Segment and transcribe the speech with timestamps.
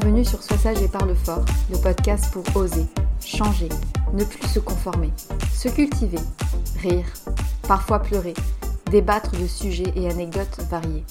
[0.00, 2.86] Bienvenue sur Sois sage et parle fort, le podcast pour oser,
[3.22, 3.68] changer,
[4.14, 5.12] ne plus se conformer,
[5.52, 6.18] se cultiver,
[6.78, 7.04] rire,
[7.68, 8.32] parfois pleurer,
[8.90, 11.04] débattre de sujets et anecdotes variés.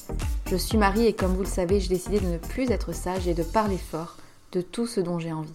[0.49, 3.27] Je suis Marie et comme vous le savez, j'ai décidé de ne plus être sage
[3.27, 4.17] et de parler fort
[4.53, 5.53] de tout ce dont j'ai envie.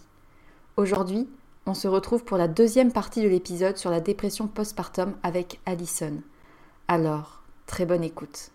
[0.77, 1.29] Aujourd'hui,
[1.67, 6.21] on se retrouve pour la deuxième partie de l'épisode sur la dépression postpartum avec Alison.
[6.87, 8.54] Alors, très bonne écoute.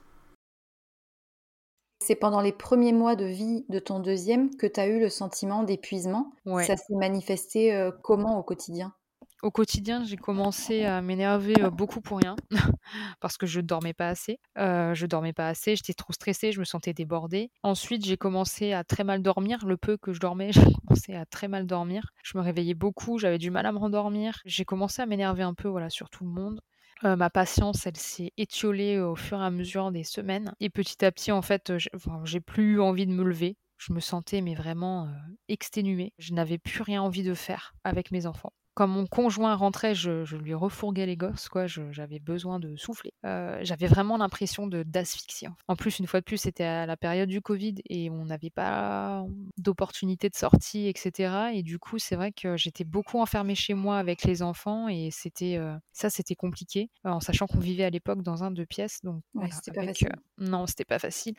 [2.02, 5.10] C'est pendant les premiers mois de vie de ton deuxième que tu as eu le
[5.10, 6.32] sentiment d'épuisement.
[6.46, 8.94] Ça s'est manifesté euh, comment au quotidien?
[9.42, 12.36] Au quotidien, j'ai commencé à m'énerver euh, beaucoup pour rien
[13.22, 14.40] parce que je ne dormais pas assez.
[14.58, 17.50] Euh, je dormais pas assez, j'étais trop stressée, je me sentais débordée.
[17.64, 19.66] Ensuite, j'ai commencé à très mal dormir.
[19.66, 22.12] Le peu que je dormais, j'ai commencé à très mal dormir.
[22.24, 24.40] Je me réveillais beaucoup, j'avais du mal à me rendormir.
[24.46, 26.62] J'ai commencé à m'énerver un peu voilà, sur tout le monde.
[27.06, 30.54] Euh, ma patience, elle s'est étiolée au fur et à mesure des semaines.
[30.60, 31.72] Et petit à petit, en fait,
[32.26, 33.58] j'ai plus envie de me lever.
[33.78, 35.12] Je me sentais mais vraiment euh,
[35.48, 36.14] exténuée.
[36.18, 40.38] Je n'avais plus rien envie de faire avec mes enfants quand mon conjoint rentrait, je,
[40.38, 41.68] lui refourguais les gosses, quoi.
[41.68, 43.12] J'avais besoin de souffler.
[43.26, 45.48] Euh, j'avais vraiment l'impression de d'asphyxie.
[45.68, 48.50] En plus, une fois de plus, c'était à la période du Covid et on n'avait
[48.50, 49.26] pas
[49.58, 51.50] d'opportunité de sortie, etc.
[51.56, 55.10] Et du coup, c'est vrai que j'étais beaucoup enfermée chez moi avec les enfants et
[55.12, 58.66] c'était euh, ça, c'était compliqué, euh, en sachant qu'on vivait à l'époque dans un deux
[58.66, 59.02] pièces.
[59.04, 59.22] Donc,
[59.52, 60.16] c'était pas facile.
[60.38, 61.34] non, c'était pas facile.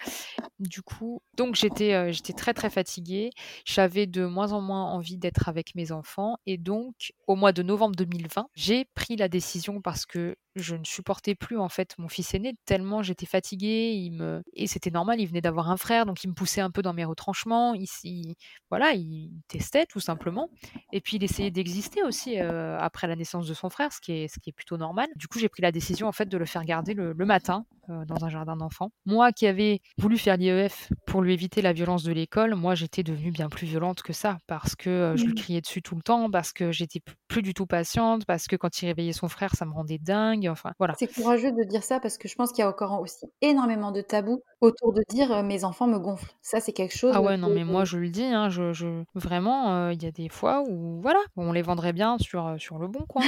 [0.59, 3.31] Du coup, donc j'étais j'étais très très fatiguée.
[3.65, 7.63] J'avais de moins en moins envie d'être avec mes enfants et donc au mois de
[7.63, 12.09] novembre 2020, j'ai pris la décision parce que je ne supportais plus en fait mon
[12.09, 13.93] fils aîné tellement j'étais fatiguée.
[13.93, 16.73] Il me et c'était normal, il venait d'avoir un frère, donc il me poussait un
[16.73, 17.75] peu dans mes retranchements.
[18.03, 18.35] Il,
[18.69, 20.51] voilà, il testait tout simplement.
[20.93, 24.11] Et puis il essayait d'exister aussi euh, après la naissance de son frère, ce qui
[24.11, 25.09] est ce qui est plutôt normal.
[25.15, 28.05] Du coup, j'ai pris la décision en fait de le faire garder le, matin euh,
[28.07, 28.91] dans un jardin d'enfants.
[29.07, 33.05] Moi qui avais voulu faire l'IEF pour lui éviter la violence de l'école, moi j'étais
[33.05, 36.03] devenue bien plus violente que ça parce que euh, je lui criais dessus tout le
[36.03, 37.01] temps, parce que j'étais
[37.31, 40.49] plus du tout patiente parce que quand il réveillait son frère, ça me rendait dingue.
[40.49, 40.95] Enfin, voilà.
[40.99, 43.93] C'est courageux de dire ça parce que je pense qu'il y a encore aussi énormément
[43.93, 46.35] de tabous autour de dire mes enfants me gonflent.
[46.43, 47.13] Ça, c'est quelque chose.
[47.15, 49.05] Ah ouais, non, mais moi je le dis, hein, je, je...
[49.15, 52.89] vraiment, il y a des fois où voilà, on les vendrait bien sur, sur le
[52.89, 53.23] bon coin.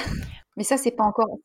[0.57, 1.39] Mais ça, c'est pas encore.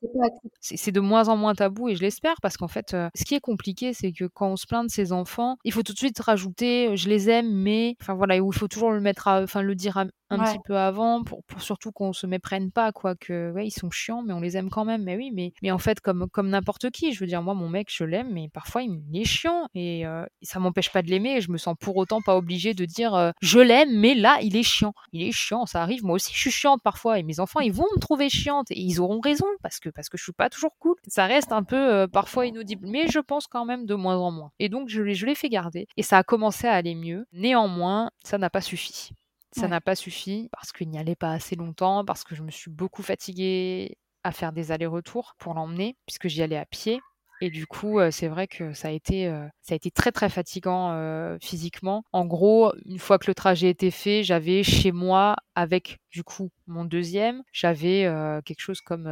[0.60, 3.40] C'est de moins en moins tabou et je l'espère parce qu'en fait, ce qui est
[3.40, 6.20] compliqué, c'est que quand on se plaint de ses enfants, il faut tout de suite
[6.20, 9.76] rajouter je les aime, mais enfin voilà, où il faut toujours le mettre, enfin le
[9.76, 9.98] dire
[10.30, 13.72] un petit peu avant pour, pour surtout qu'on se méprenne pas quoi que ouais ils
[13.72, 15.04] sont chiants mais on les aime quand même.
[15.04, 17.70] Mais oui mais mais en fait comme comme n'importe qui je veux dire moi mon
[17.70, 21.38] mec je l'aime mais parfois il, est chiant et euh, ça m'empêche pas de l'aimer
[21.38, 24.38] et je me sens pour autant pas obligée de dire euh, je l'aime mais là
[24.42, 24.94] il est chiant.
[25.14, 26.04] Il est chiant ça arrive.
[26.04, 28.80] Moi aussi je suis chiante parfois et mes enfants ils vont me trouver chiante et
[28.80, 30.96] ils auront raison parce que parce que je suis pas toujours cool.
[31.08, 34.32] Ça reste un peu euh, parfois inaudible mais je pense quand même de moins en
[34.32, 34.52] moins.
[34.60, 37.26] Et donc je, je l'ai fait garder et ça a commencé à aller mieux.
[37.32, 39.12] Néanmoins ça n'a pas suffi.
[39.56, 42.52] Ça n'a pas suffi parce qu'il n'y allait pas assez longtemps, parce que je me
[42.52, 47.00] suis beaucoup fatiguée à faire des allers-retours pour l'emmener, puisque j'y allais à pied.
[47.40, 49.26] Et du coup, c'est vrai que ça a été,
[49.62, 52.04] ça a été très très fatigant physiquement.
[52.12, 56.52] En gros, une fois que le trajet était fait, j'avais chez moi avec du coup
[56.68, 58.04] mon deuxième, j'avais
[58.46, 59.08] quelque chose comme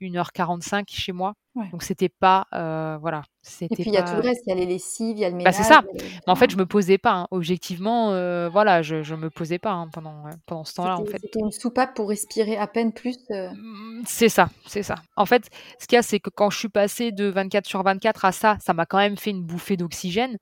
[0.00, 1.34] 1h45 chez moi.
[1.70, 2.46] Donc c'était pas
[3.00, 3.22] voilà,
[3.60, 5.24] Et puis il y a tout le reste, il y a les lessives, il y
[5.24, 5.56] a le ménage.
[5.56, 5.82] Bah, c'est ça.
[5.94, 7.12] Mais en fait, je me posais pas.
[7.12, 7.28] Hein.
[7.30, 8.08] Objectivement,
[8.50, 11.20] voilà, je, je me posais pas hein, pendant pendant ce temps-là en fait.
[11.22, 13.18] C'était une soupape pour respirer à peine plus.
[13.30, 14.96] Mmh, c'est ça, c'est ça.
[15.16, 15.48] En fait,
[15.78, 18.32] ce qu'il y a, c'est que quand je suis passée de 24 sur 24 à
[18.32, 20.38] ça, ça m'a quand même fait une bouffée d'oxygène.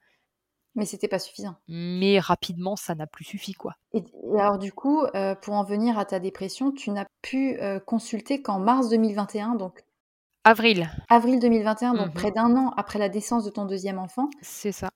[0.74, 1.56] Mais c'était pas suffisant.
[1.68, 3.74] Mais rapidement, ça n'a plus suffi, quoi.
[3.92, 4.04] Et,
[4.38, 8.40] alors du coup, euh, pour en venir à ta dépression, tu n'as pu euh, consulter
[8.40, 9.84] qu'en mars 2021, donc
[10.44, 10.88] Avril.
[11.10, 14.30] avril 2021, donc mmh près d'un an après la naissance de ton deuxième enfant.
[14.40, 14.88] C'est ça.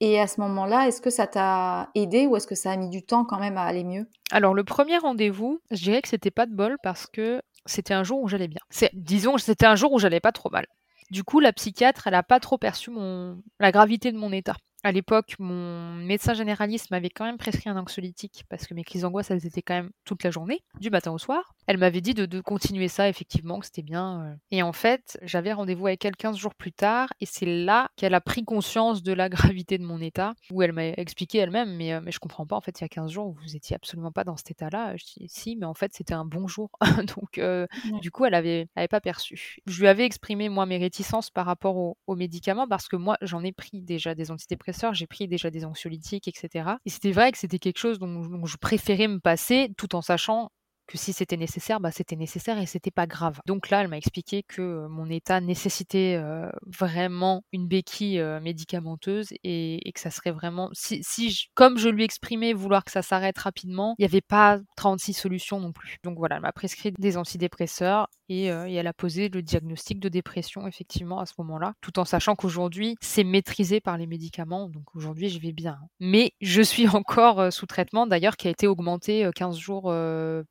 [0.00, 2.90] Et à ce moment-là, est-ce que ça t'a aidé ou est-ce que ça a mis
[2.90, 4.06] du temps quand même à aller mieux?
[4.30, 8.04] Alors le premier rendez-vous, je dirais que c'était pas de bol parce que c'était un
[8.04, 8.60] jour où j'allais bien.
[8.92, 10.66] Disons, c'était un jour où j'allais pas trop mal.
[11.10, 14.56] Du coup, la psychiatre, elle a pas trop perçu mon, la gravité de mon état
[14.84, 19.00] à l'époque, mon médecin généraliste m'avait quand même prescrit un anxiolytique parce que mes crises
[19.02, 21.54] d'angoisse, elles étaient quand même toute la journée, du matin au soir.
[21.66, 24.22] Elle m'avait dit de, continuer ça, effectivement, que c'était bien.
[24.22, 24.34] Euh.
[24.50, 28.12] Et en fait, j'avais rendez-vous avec elle 15 jours plus tard et c'est là qu'elle
[28.12, 31.94] a pris conscience de la gravité de mon état, où elle m'a expliqué elle-même, mais,
[31.94, 34.12] euh, mais je comprends pas, en fait, il y a 15 jours, vous étiez absolument
[34.12, 34.94] pas dans cet état-là.
[34.96, 36.70] Je dis, si, mais en fait, c'était un bon jour.
[37.16, 37.66] Donc, euh,
[38.02, 39.56] du coup, elle avait, avait pas perçu.
[39.66, 43.42] Je lui avais exprimé, moi, mes réticences par rapport aux médicaments parce que moi, j'en
[43.42, 46.70] ai pris déjà des antidépresseurs j'ai pris déjà des anxiolytiques, etc.
[46.84, 50.50] Et c'était vrai que c'était quelque chose dont, je préférais me passer, tout en sachant
[50.86, 53.40] que si c'était nécessaire, bah, c'était nécessaire et c'était pas grave.
[53.46, 58.40] Donc là, elle m'a expliqué que euh, mon état nécessitait euh, vraiment une béquille euh,
[58.40, 63.02] médicamenteuse et, que ça serait vraiment, si, si comme je lui exprimais vouloir que ça
[63.02, 65.98] s'arrête rapidement, il n'y avait pas 36 solutions non plus.
[66.02, 70.66] Donc voilà, elle m'a prescrit des antidépresseurs et, elle a posé le diagnostic de dépression
[70.66, 74.68] effectivement à ce moment-là, tout en sachant qu'aujourd'hui c'est maîtrisé par les médicaments.
[74.68, 75.78] Donc aujourd'hui, je vais bien.
[76.00, 79.94] Mais je suis encore sous traitement d'ailleurs qui a été augmenté 15 jours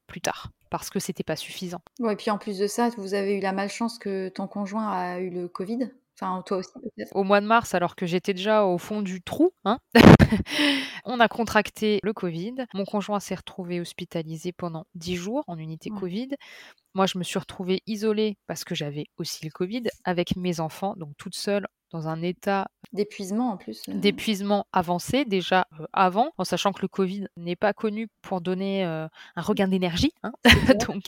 [0.08, 1.82] plus tard parce que c'était pas suffisant.
[2.10, 5.20] Et puis en plus de ça, vous avez eu la malchance que ton conjoint a
[5.20, 5.92] eu le Covid.
[6.16, 7.16] Enfin, toi aussi peut-être.
[7.16, 9.80] Au mois de mars, alors que j'étais déjà au fond du trou, hein
[11.06, 12.56] on a contracté le Covid.
[12.74, 16.30] Mon conjoint s'est retrouvé hospitalisé pendant 10 jours en unité Covid.
[16.94, 20.94] Moi, je me suis retrouvée isolée parce que j'avais aussi le Covid avec mes enfants,
[20.98, 23.84] donc toute seule dans un état d'épuisement en plus.
[23.88, 23.94] Euh.
[23.94, 28.84] D'épuisement avancé déjà euh, avant, en sachant que le Covid n'est pas connu pour donner
[28.84, 30.12] euh, un regain d'énergie.
[30.24, 30.34] Hein.
[30.88, 31.04] Donc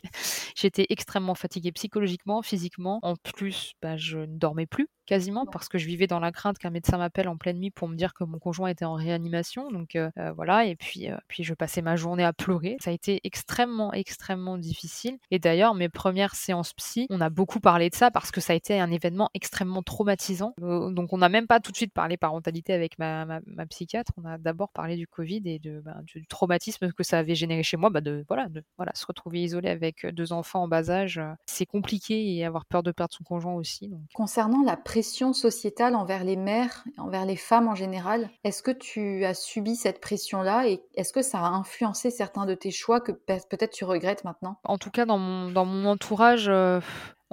[0.56, 3.00] j'étais extrêmement fatiguée psychologiquement, physiquement.
[3.02, 6.58] En plus, bah, je ne dormais plus quasiment parce que je vivais dans la crainte
[6.58, 9.72] qu'un médecin m'appelle en pleine nuit pour me dire que mon conjoint était en réanimation.
[9.72, 9.98] Donc
[10.36, 12.78] voilà, et puis, puis je passais ma journée à pleurer.
[12.82, 15.18] Ça a été extrêmement, extrêmement difficile.
[15.32, 18.54] Et d'ailleurs, mes premières séances psy, on a beaucoup parlé de ça parce que ça
[18.54, 22.18] a été un événement extrêmement traumatisant donc on n'a même pas tout de suite parlé
[22.18, 24.12] parentalité avec ma, psychiatre.
[24.18, 27.64] On a d'abord parlé du Covid et de, ben, du traumatisme que ça avait généré
[27.64, 27.90] chez moi.
[27.90, 31.32] Bah, de, voilà, de voilà, se retrouver isolé avec deux enfants en bas âge, euh,
[31.46, 33.88] c'est compliqué et avoir peur de perdre son conjoint aussi.
[33.90, 34.02] Donc.
[34.14, 39.26] Concernant la pression sociétale envers les mères, envers les femmes en général, est-ce que tu
[39.26, 43.12] as subi cette pression-là et est-ce que ça a influencé certains de tes choix que
[43.12, 44.56] peut-être tu regrettes maintenant?
[44.64, 46.80] En tout cas, dans mon, dans mon entourage, euh,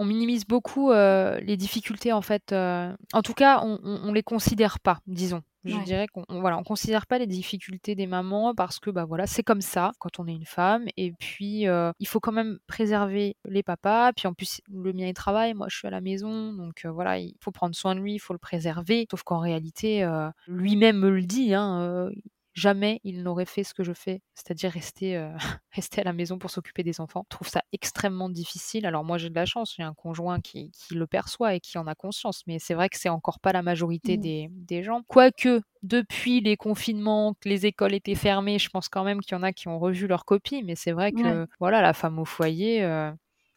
[0.02, 2.52] on minimise beaucoup euh, les difficultés en fait.
[2.52, 5.42] Euh, en tout cas, on, on, les considère pas, disons.
[5.64, 9.28] Je dirais qu'on voilà, on considère pas les difficultés des mamans parce que bah voilà,
[9.28, 10.86] c'est comme ça quand on est une femme.
[10.96, 14.12] Et puis euh, il faut quand même préserver les papas.
[14.12, 17.20] Puis en plus le mien il travaille, moi je suis à la maison, donc voilà,
[17.20, 19.06] il faut prendre soin de lui, il faut le préserver.
[19.08, 20.04] Sauf qu'en réalité,
[20.48, 21.54] lui-même me le dit.
[21.54, 22.10] Hein,
[22.54, 25.30] jamais il n'aurait fait ce que je fais, c'est-à-dire rester, euh,
[25.72, 27.24] rester à la maison pour s'occuper des enfants.
[27.30, 28.86] Je trouve ça extrêmement difficile.
[28.86, 31.78] Alors moi j'ai de la chance, j'ai un conjoint qui, qui, le perçoit et qui
[31.78, 34.20] en a conscience, mais c'est vrai que c'est encore pas la majorité mmh.
[34.20, 35.02] des, des gens.
[35.08, 39.40] Quoique depuis les confinements, que les écoles étaient fermées, je pense quand même qu'il y
[39.40, 42.24] en a qui ont revu leur copie, mais c'est vrai que voilà, la femme au
[42.24, 43.10] foyer, euh,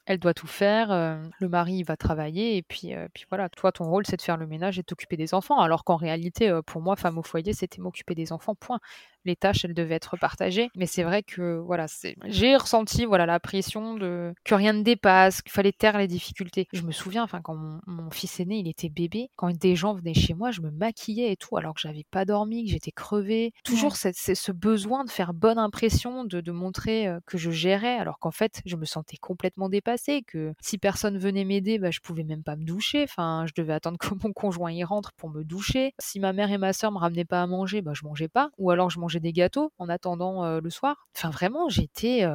[0.06, 3.72] elle doit tout faire, euh, le mari va travailler et puis, euh, puis voilà, toi
[3.72, 5.60] ton rôle c'est de faire le ménage et de t'occuper des enfants.
[5.60, 8.80] Alors qu'en réalité, pour moi, femme au foyer, c'était m'occuper des enfants, point
[9.26, 10.70] les tâches elles devaient être partagées.
[10.76, 14.82] Mais c'est vrai que voilà c'est j'ai ressenti voilà la pression de que rien ne
[14.82, 16.68] dépasse qu'il fallait taire les difficultés.
[16.74, 20.14] Je me souviens enfin quand mon, fils aîné il était bébé quand des gens venaient
[20.14, 23.52] chez moi je me maquillais et tout alors que j'avais pas dormi que j'étais crevée.
[23.64, 27.98] Toujours c'est ce besoin de faire bonne impression de, de montrer euh, que je gérais
[27.98, 32.00] alors qu'en fait je me sentais complètement dépassée que si personne venait m'aider bah je
[32.00, 33.04] pouvais même pas me doucher.
[33.04, 35.94] Enfin je devais attendre que mon conjoint y rentre pour me doucher.
[36.00, 38.50] Si ma mère et ma soeur me ramenaient pas à manger bah je mangeais pas.
[38.58, 41.08] Ou alors je mangeais des gâteaux en attendant le soir.
[41.16, 42.26] Enfin, vraiment, j'étais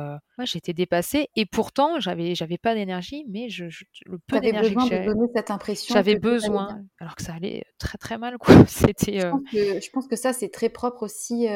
[0.44, 3.64] j'étais dépassée et pourtant, j'avais j'avais pas d'énergie, mais je,
[4.06, 5.08] le peu d'énergie que j'avais.
[5.34, 5.94] cette impression.
[5.94, 8.54] J'avais besoin, alors que ça allait très très mal, quoi.
[8.66, 9.20] C'était.
[9.52, 11.46] Je, je, pense que ça, c'est très propre aussi.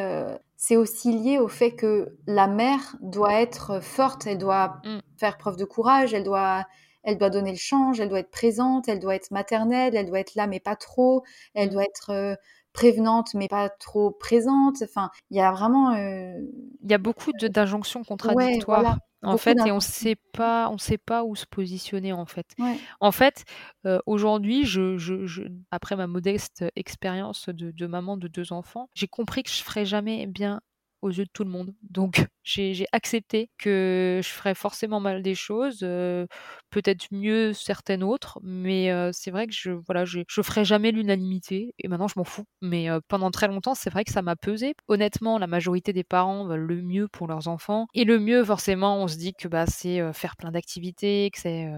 [0.57, 4.99] c'est aussi lié au fait que la mère doit être forte, elle doit mmh.
[5.17, 6.65] faire preuve de courage, elle doit
[7.05, 10.21] elle doit donner le change, elle doit être présente, elle doit être maternelle, elle doit
[10.21, 11.23] être là mais pas trop,
[11.55, 11.73] elle mmh.
[11.73, 12.39] doit être
[12.75, 14.83] prévenante mais pas trop présente.
[14.83, 15.95] Enfin, il y a vraiment.
[15.95, 16.39] Euh,
[16.83, 18.99] il y a beaucoup d'injonctions contradictoires.
[19.23, 22.55] En fait, et on sait pas, on sait pas où se positionner en fait.
[23.01, 23.45] En fait,
[23.87, 29.09] euh, aujourd'hui, je, je, après ma modeste expérience de, de, maman de deux enfants, j'ai
[29.09, 30.61] compris que je ferais jamais bien
[31.05, 31.75] aux yeux de tout le monde.
[31.83, 36.27] Donc j'ai accepté que je ferais forcément mal des choses, euh,
[36.71, 40.91] peut-être mieux certaines autres, mais euh, c'est vrai que je voilà, je, je ferai jamais
[40.91, 42.45] l'unanimité et maintenant je m'en fous.
[42.63, 44.75] Mais euh, pendant très longtemps, c'est vrai que ça m'a pesé.
[44.89, 49.03] Honnêtement, la majorité des parents veulent le mieux pour leurs enfants et le mieux forcément,
[49.03, 51.69] on se dit que bah c'est faire plein d'activités, que c'est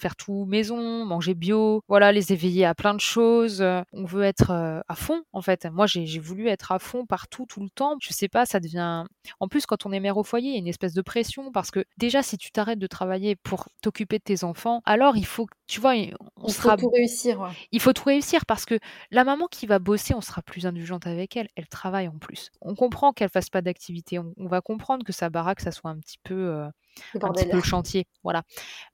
[0.00, 3.64] faire tout maison, manger bio, voilà, les éveiller à plein de choses.
[3.92, 5.66] On veut être euh, à fond, en fait.
[5.72, 7.96] Moi, j'ai voulu être à fond partout, tout le temps.
[8.00, 9.04] Je sais pas, ça devient.
[9.40, 11.50] En plus, quand on est mère au foyer, il y a une espèce de pression
[11.52, 15.26] parce que déjà, si tu t'arrêtes de travailler pour t'occuper de tes enfants, alors il
[15.26, 16.76] faut, tu vois, on il sera.
[16.76, 17.52] faut tout réussir.
[17.72, 18.78] Il faut tout réussir parce que
[19.10, 21.48] la maman qui va bosser, on sera plus indulgente avec elle.
[21.56, 22.50] Elle travaille en plus.
[22.60, 24.18] On comprend qu'elle fasse pas d'activité.
[24.18, 26.34] On, va comprendre que sa baraque, ça soit un petit peu.
[26.34, 26.68] Euh,
[27.14, 28.06] un petit peu le chantier.
[28.22, 28.42] Voilà.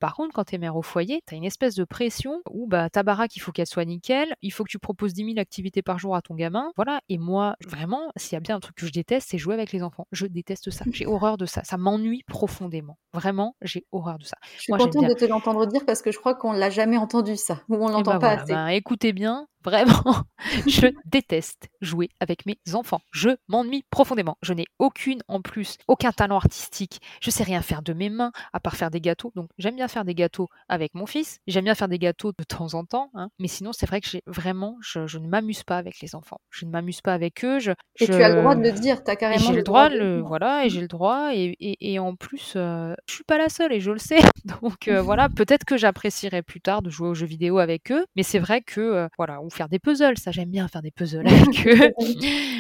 [0.01, 2.67] Par contre, quand tu es mère au foyer, tu as une espèce de pression où
[2.67, 5.39] bah, ta baraque, il faut qu'elle soit nickel, il faut que tu proposes 10 000
[5.39, 6.73] activités par jour à ton gamin.
[6.77, 7.01] Voilà.
[7.09, 9.73] Et moi, vraiment, s'il y a bien un truc que je déteste, c'est jouer avec
[9.73, 10.07] les enfants.
[10.13, 10.85] Je déteste ça.
[10.93, 11.63] J'ai horreur de ça.
[11.65, 12.99] Ça m'ennuie profondément.
[13.13, 14.37] Vraiment, j'ai horreur de ça.
[14.57, 17.37] Je suis contente de te l'entendre dire parce que je crois qu'on l'a jamais entendu
[17.37, 18.53] ça, ou on eh l'entend ben pas assez.
[18.53, 20.25] Ben, écoutez bien, Vraiment,
[20.67, 23.01] je déteste jouer avec mes enfants.
[23.13, 24.37] Je m'ennuie profondément.
[24.43, 27.01] Je n'ai aucune, en plus, aucun talent artistique.
[27.21, 29.33] Je sais rien faire de mes mains, à part faire des gâteaux.
[29.35, 31.41] Donc, j'aime bien faire des gâteaux avec mon fils.
[31.47, 33.11] J'aime bien faire des gâteaux de temps en temps.
[33.15, 33.29] Hein.
[33.39, 36.41] Mais sinon, c'est vrai que j'ai vraiment, je, ne m'amuse pas avec les enfants.
[36.51, 37.59] Je ne m'amuse pas avec eux.
[37.59, 39.03] Je, et tu as le droit de le dire.
[39.05, 39.89] Tu as carrément j'ai le droit.
[39.89, 41.31] le, voilà, et j'ai le droit.
[41.35, 44.19] Et, et, en plus, euh, je suis pas la seule et je le sais.
[44.63, 48.05] Donc, euh, voilà, peut-être que j'apprécierai plus tard de jouer aux jeux vidéo avec eux.
[48.17, 50.19] Mais c'est vrai que, euh, voilà, faire des puzzles.
[50.19, 51.93] Ça, j'aime bien faire des puzzles avec eux.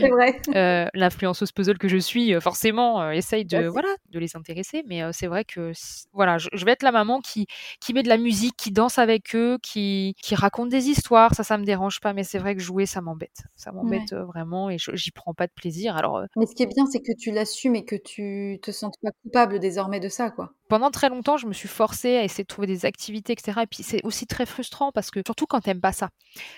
[0.00, 0.40] C'est vrai.
[0.54, 4.82] Euh, L'influenceuse puzzle que je suis, euh, forcément, euh, essaye de, voilà, de les intéresser.
[4.86, 5.72] Mais c'est vrai que
[6.12, 7.46] voilà, je, vais être la maman qui,
[7.80, 11.34] qui met de la musique, qui danse avec eux, qui, qui raconte des histoires.
[11.34, 12.12] Ça, ça me dérange pas.
[12.12, 13.44] Mais c'est vrai que jouer, ça m'embête.
[13.56, 15.96] Ça m'embête vraiment et j'y prends pas de plaisir.
[15.96, 18.94] Alors, mais ce qui est bien, c'est que tu l'assumes et que tu te sens
[19.02, 22.44] pas coupable désormais de ça, quoi pendant très longtemps, je me suis forcée à essayer
[22.44, 23.60] de trouver des activités, etc.
[23.64, 26.08] Et puis c'est aussi très frustrant parce que surtout quand t'aimes pas ça,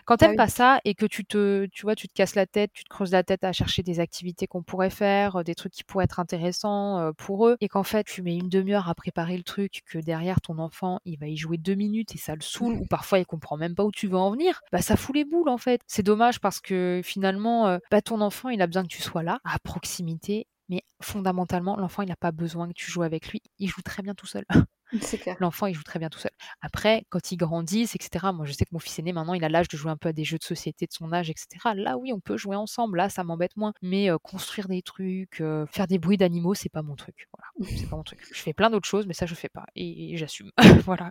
[0.05, 2.47] quand t'aimes ah pas ça et que tu te, tu vois, tu te casses la
[2.47, 5.57] tête, tu te creuses la tête à chercher des activités qu'on pourrait faire, euh, des
[5.57, 8.89] trucs qui pourraient être intéressants euh, pour eux, et qu'en fait tu mets une demi-heure
[8.89, 12.19] à préparer le truc, que derrière ton enfant il va y jouer deux minutes et
[12.19, 14.81] ça le saoule, ou parfois il comprend même pas où tu veux en venir, bah
[14.81, 15.81] ça fout les boules en fait.
[15.89, 19.25] C'est dommage parce que finalement, euh, bah, ton enfant il a besoin que tu sois
[19.25, 23.43] là, à proximité, mais fondamentalement, l'enfant, il n'a pas besoin que tu joues avec lui.
[23.59, 24.45] Il joue très bien tout seul.
[25.41, 26.31] L'enfant, il joue très bien tout seul.
[26.61, 29.49] Après, quand il grandit, etc., moi, je sais que mon fils aîné, maintenant, il a
[29.49, 31.49] l'âge de jouer un peu à des jeux de société de son âge, etc.
[31.75, 32.99] Là, oui, on peut jouer ensemble.
[32.99, 33.73] Là, ça m'embête moins.
[33.83, 37.29] Mais euh, construire des trucs, euh, faire des bruits d'animaux, c'est pas mon truc.
[37.37, 38.21] Voilà, c'est pas mon truc.
[38.33, 39.67] Je fais plein d'autres choses, mais ça, je fais pas.
[39.75, 40.51] Et, j'assume.
[40.85, 41.09] voilà.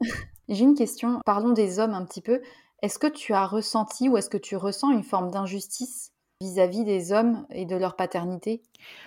[0.48, 1.20] J'ai une question.
[1.26, 2.42] Parlons des hommes un petit peu.
[2.82, 7.14] Est-ce que tu as ressenti ou est-ce que tu ressens une forme d'injustice vis-à-vis des
[7.14, 8.62] hommes et de leur paternité?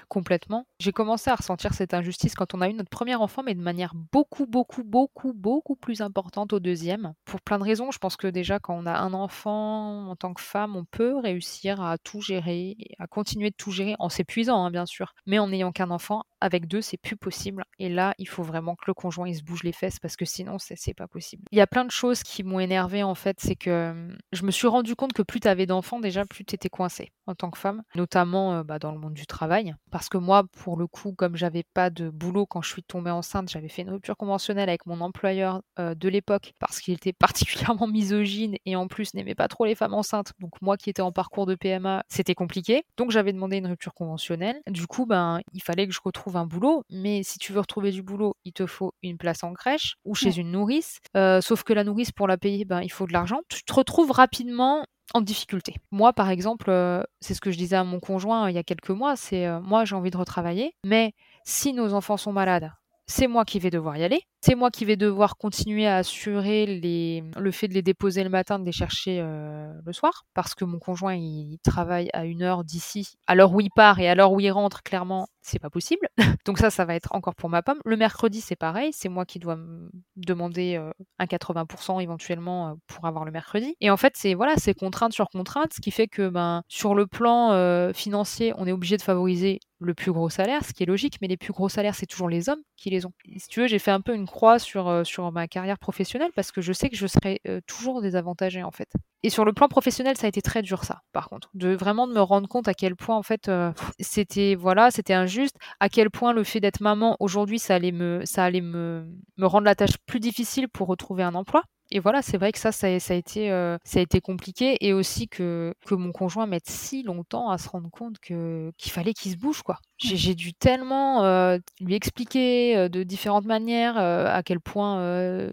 [0.09, 0.67] Complètement.
[0.79, 3.61] J'ai commencé à ressentir cette injustice quand on a eu notre premier enfant, mais de
[3.61, 7.15] manière beaucoup, beaucoup, beaucoup, beaucoup plus importante au deuxième.
[7.25, 7.91] Pour plein de raisons.
[7.91, 11.17] Je pense que déjà, quand on a un enfant, en tant que femme, on peut
[11.17, 15.15] réussir à tout gérer, à continuer de tout gérer en s'épuisant, hein, bien sûr.
[15.27, 17.65] Mais en n'ayant qu'un enfant, avec deux, c'est plus possible.
[17.79, 20.25] Et là, il faut vraiment que le conjoint il se bouge les fesses parce que
[20.25, 21.45] sinon, c'est pas possible.
[21.51, 23.39] Il y a plein de choses qui m'ont énervé en fait.
[23.41, 26.45] C'est que hum, je me suis rendu compte que plus tu avais d'enfants, déjà, plus
[26.45, 29.66] tu étais coincée en tant que femme, notamment euh, bah, dans le monde du travail.
[29.91, 33.11] Parce que moi, pour le coup, comme j'avais pas de boulot quand je suis tombée
[33.11, 37.13] enceinte, j'avais fait une rupture conventionnelle avec mon employeur euh, de l'époque parce qu'il était
[37.19, 40.33] particulièrement misogyne et en plus n'aimait pas trop les femmes enceintes.
[40.39, 42.85] Donc moi qui étais en parcours de PMA, c'était compliqué.
[42.97, 44.61] Donc j'avais demandé une rupture conventionnelle.
[44.69, 46.83] Du coup, ben il fallait que je retrouve un boulot.
[46.91, 50.15] Mais si tu veux retrouver du boulot, il te faut une place en crèche ou
[50.15, 50.99] chez une nourrice.
[51.17, 53.41] Euh, sauf que la nourrice pour la payer, ben il faut de l'argent.
[53.49, 55.77] Tu te retrouves rapidement en difficulté.
[55.91, 58.59] Moi, par exemple, euh, c'est ce que je disais à mon conjoint euh, il y
[58.59, 61.13] a quelques mois, c'est euh, moi j'ai envie de retravailler, mais
[61.45, 62.73] si nos enfants sont malades,
[63.07, 64.23] c'est moi qui vais devoir y aller.
[64.41, 68.31] C'est moi qui vais devoir continuer à assurer les, le fait de les déposer le
[68.31, 72.65] matin, de les chercher le soir, parce que mon conjoint il travaille à une heure
[72.65, 73.15] d'ici.
[73.29, 76.09] À l'heure où il part et à l'heure où il rentre, clairement, c'est pas possible.
[76.45, 77.79] Donc ça, ça va être encore pour ma pomme.
[77.85, 80.77] Le mercredi, c'est pareil, c'est moi qui dois me demander
[81.19, 83.75] un 80% éventuellement pour avoir le mercredi.
[83.81, 86.95] Et en fait, c'est voilà, c'est contrainte sur contrainte, ce qui fait que ben sur
[86.95, 90.87] le plan financier, on est obligé de favoriser le plus gros salaire, ce qui est
[90.87, 93.13] logique, mais les plus gros salaires, c'est toujours les hommes qui les ont.
[93.37, 96.51] si tu veux, j'ai fait un peu une croix sur, sur ma carrière professionnelle parce
[96.51, 98.89] que je sais que je serai toujours désavantagée en fait.
[99.27, 102.07] Et sur le plan professionnel, ça a été très dur ça, par contre, de vraiment
[102.07, 103.51] de me rendre compte à quel point en fait
[103.99, 108.21] c'était voilà, c'était injuste, à quel point le fait d'être maman aujourd'hui, ça allait me
[108.25, 109.05] ça allait me
[109.37, 111.65] me rendre la tâche plus difficile pour retrouver un emploi.
[111.91, 113.49] Et voilà, c'est vrai que ça, ça, a été,
[113.85, 117.69] ça a été compliqué et aussi que, que mon conjoint mette si longtemps à se
[117.69, 119.79] rendre compte que qu'il fallait qu'il se bouge quoi.
[119.99, 125.51] J'ai dû tellement lui expliquer de différentes manières à quel point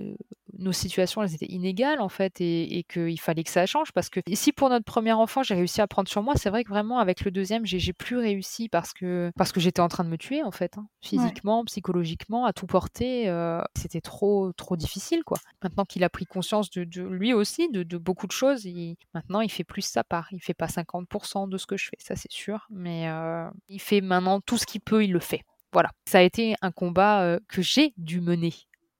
[0.57, 4.09] nos situations elles étaient inégales en fait et, et qu'il fallait que ça change parce
[4.09, 6.69] que si pour notre premier enfant j'ai réussi à prendre sur moi c'est vrai que
[6.69, 10.09] vraiment avec le deuxième j'ai plus réussi parce que parce que j'étais en train de
[10.09, 15.23] me tuer en fait hein, physiquement psychologiquement à tout porter euh, c'était trop trop difficile
[15.23, 15.37] quoi.
[15.61, 18.95] Maintenant qu'il a pris conscience de, de lui aussi de, de, beaucoup de choses il,
[19.13, 20.27] maintenant il fait plus sa part.
[20.31, 23.79] Il fait pas 50% de ce que je fais ça c'est sûr mais euh, il
[23.79, 25.41] fait maintenant tout ce qu'il peut il le fait.
[25.71, 25.89] Voilà.
[26.07, 28.53] Ça a été un combat euh, que j'ai dû mener.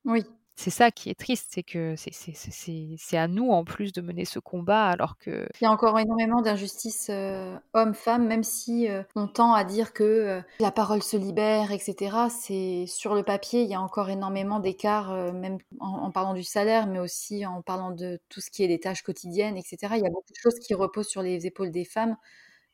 [0.06, 0.24] Oui
[0.56, 4.40] c'est ça qui est triste, c'est que c'est à nous en plus de mener ce
[4.40, 5.48] combat alors que...
[5.60, 9.94] Il y a encore énormément d'injustices euh, hommes-femmes, même si euh, on tend à dire
[9.94, 12.18] que euh, la parole se libère, etc.
[12.30, 16.86] C'est sur le papier, il y a encore énormément d'écarts, même en, parlant du salaire,
[16.86, 19.78] mais aussi en parlant de tout ce qui est des tâches quotidiennes, etc.
[19.96, 22.16] Il y a beaucoup de choses qui reposent sur les épaules des femmes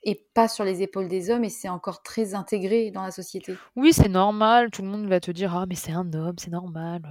[0.03, 3.55] et pas sur les épaules des hommes et c'est encore très intégré dans la société.
[3.75, 6.51] Oui, c'est normal, tout le monde va te dire ah mais c'est un homme, c'est
[6.51, 7.01] normal.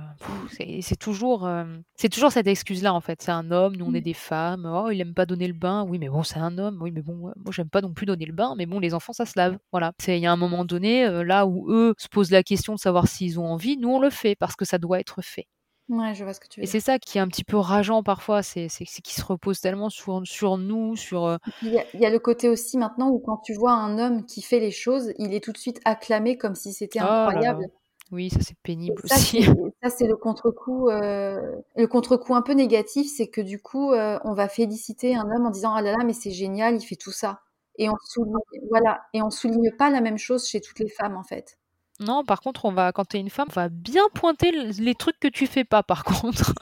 [0.81, 1.65] C'est toujours euh,
[1.97, 4.03] c'est toujours cette excuse là en fait, c'est un homme, nous on est mmh.
[4.03, 4.71] des femmes.
[4.73, 5.85] Oh, il aime pas donner le bain.
[5.89, 6.79] Oui, mais bon, c'est un homme.
[6.81, 9.13] Oui, mais bon, moi j'aime pas non plus donner le bain, mais bon, les enfants
[9.13, 9.59] ça se lave.
[9.73, 9.93] Voilà.
[10.01, 12.75] C'est il y a un moment donné euh, là où eux se posent la question
[12.75, 15.47] de savoir s'ils ont envie, nous on le fait parce que ça doit être fait.
[15.89, 17.57] Ouais, je vois ce que tu veux Et c'est ça qui est un petit peu
[17.57, 21.25] rageant parfois, c'est qu'ils se reposent tellement sur, sur nous, sur.
[21.25, 23.73] Euh il y, a, il y, a, le côté aussi maintenant où quand tu vois
[23.73, 27.01] un homme qui fait les choses, il est tout de suite acclamé comme si c'était
[27.03, 27.69] oh incroyable.
[28.11, 29.45] Oui, ça c'est pénible aussi.
[29.83, 31.41] Ça c'est le contre-coup, euh,
[31.77, 35.47] le contre-coup un peu négatif, c'est que du coup, euh, on va féliciter un homme
[35.47, 37.41] en disant ah là là mais c'est génial, il fait tout ça.
[37.77, 38.35] Et on souligne,
[38.71, 41.59] voilà, et on souligne pas la même chose chez toutes les femmes en fait.
[42.01, 44.95] Non, par contre, on va, quand tu es une femme, on va bien pointer les
[44.95, 46.55] trucs que tu fais pas, par contre.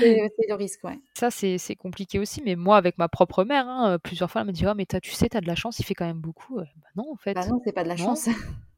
[0.00, 0.98] C'est le risque, ouais.
[1.14, 2.42] Ça, c'est compliqué aussi.
[2.44, 5.10] Mais moi, avec ma propre mère, hein, plusieurs fois, elle me dit Oh, mais tu
[5.12, 6.56] sais, tu as de la chance, il fait quand même beaucoup.
[6.56, 6.64] Bah
[6.96, 7.34] non, en fait.
[7.34, 8.28] Bah non, c'est pas de la chance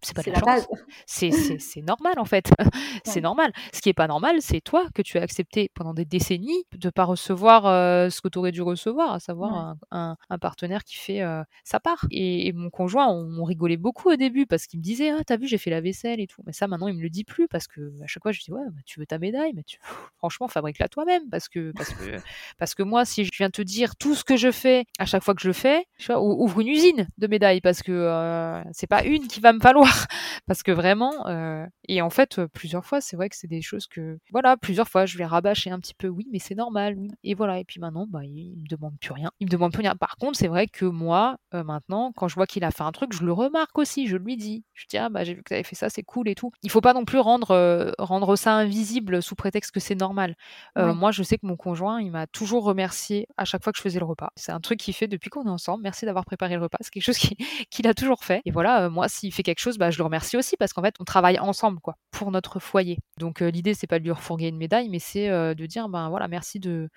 [0.02, 0.68] c'est pas de la, chance.
[1.06, 2.50] C'est normal en fait.
[3.04, 3.52] c'est normal.
[3.72, 6.90] Ce qui est pas normal, c'est toi que tu as accepté pendant des décennies de
[6.90, 10.96] pas recevoir euh, ce que tu aurais dû recevoir, à savoir un, un, partenaire qui
[10.96, 12.06] fait euh, sa part.
[12.10, 15.46] Et, mon conjoint, on, rigolait beaucoup au début parce qu'il me disait ah t'as vu
[15.46, 16.42] j'ai fait la vaisselle et tout.
[16.46, 18.52] Mais ça maintenant il me le dit plus parce que à chaque fois je dis
[18.52, 19.78] ouais tu veux ta médaille mais tu...
[20.18, 22.16] franchement fabrique-la toi-même parce que parce que
[22.58, 25.22] parce que moi si je viens te dire tout ce que je fais à chaque
[25.22, 29.28] fois que je fais, ouvre une usine de médailles parce que euh, c'est pas une
[29.28, 30.06] qui va me falloir voir.
[30.46, 31.26] Parce que vraiment
[31.88, 35.04] et en fait plusieurs fois c'est vrai que c'est des choses que voilà plusieurs fois
[35.04, 37.58] je vais rabâcher un petit peu oui mais c'est normal oui et voilà.
[37.58, 39.94] Et puis maintenant bah il me demande plus rien il me demande plus rien.
[39.94, 43.12] Par contre c'est vrai que moi maintenant quand je vois qu'il a fait un truc
[43.12, 44.64] je le remarque aussi je lui dis.
[44.72, 46.50] Je dis ah bah j'ai vu que tu avais fait ça c'est cool et tout.
[46.62, 50.34] Il faut pas non plus rendre rendre ça invisible sous prétexte que c'est normal.
[50.76, 53.82] Moi je sais que mon conjoint il m'a toujours remercié à chaque fois que je
[53.82, 54.30] faisais le repas.
[54.36, 55.82] C'est un truc qu'il fait depuis qu'on est ensemble.
[55.82, 56.78] Merci d'avoir préparé le repas.
[56.80, 57.18] C'est quelque chose
[57.70, 58.40] qu'il a toujours fait.
[58.46, 60.94] Et voilà moi s'il fait quelque chose bah je le remercie aussi parce qu'en fait
[61.00, 62.98] on travaille ensemble quoi pour notre foyer.
[63.18, 66.28] Donc l'idée c'est pas de lui refourguer une médaille mais c'est de dire ben voilà
[66.28, 66.88] merci de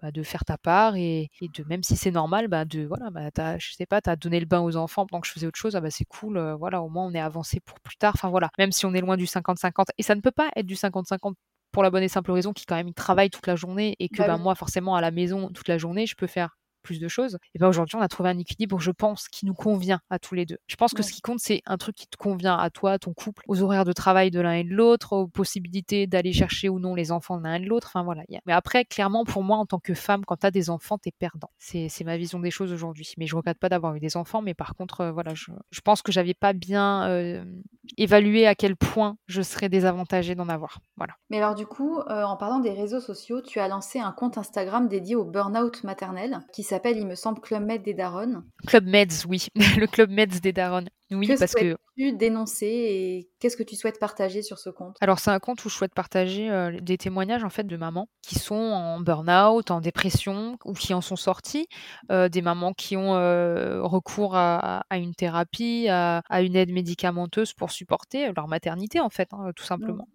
[0.00, 3.30] bah, de faire ta part et, de même si c'est normal bah de voilà bah
[3.36, 5.58] as, je sais pas t'as donné le bain aux enfants pendant que je faisais autre
[5.58, 8.12] chose ah bah c'est cool voilà au moins on est avancé pour plus tard.
[8.14, 10.66] Enfin voilà même si on est loin du 50-50 et ça ne peut pas être
[10.66, 11.34] du 50-50
[11.72, 14.08] pour la bonne et simple raison qu'il quand même il travaille toute la journée et
[14.08, 16.56] que bah, moi forcément à la maison toute la journée je peux faire
[16.88, 17.38] plus de choses.
[17.54, 20.34] Et ben aujourd'hui, on a trouvé un équilibre, je pense, qui nous convient à tous
[20.34, 20.56] les deux.
[20.66, 22.98] Je pense que ce qui compte, c'est un truc qui te convient à toi, à
[22.98, 26.70] ton couple, aux horaires de travail de l'un et de l'autre, aux possibilités d'aller chercher
[26.70, 27.88] ou non les enfants de l'un et de l'autre.
[27.88, 28.22] Enfin voilà.
[28.46, 31.10] Mais après, clairement, pour moi, en tant que femme, quand tu as des enfants, tu
[31.10, 31.50] es perdant.
[31.58, 33.12] C'est ma vision des choses aujourd'hui.
[33.18, 35.80] Mais je regrette pas d'avoir eu des enfants, mais par contre, euh, voilà, je, je,
[35.82, 37.44] pense que j'avais pas bien euh,
[37.96, 40.78] évalué à quel point je serais désavantagée d'en avoir.
[40.96, 41.14] Voilà.
[41.30, 44.38] Mais alors du coup, euh, en parlant des réseaux sociaux, tu as lancé un compte
[44.38, 48.44] Instagram dédié au burn-out maternel qui s'appelle il me semble, Club Med des Daronnes.
[48.66, 50.88] Club Meds, oui, le Club Meds des Daronnes.
[51.10, 54.96] Oui, que parce que tu dénoncer et qu'est-ce que tu souhaites partager sur ce compte?
[55.00, 58.08] Alors c'est un compte où je souhaite partager euh, des témoignages en fait de mamans
[58.22, 61.66] qui sont en burn-out, en dépression ou qui en sont sorties,
[62.12, 67.70] euh, des mamans qui ont euh, recours à, une thérapie, à, une aide médicamenteuse pour
[67.70, 70.08] supporter leur maternité en fait, hein, tout simplement.